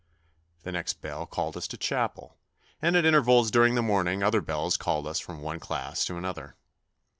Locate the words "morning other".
3.83-4.41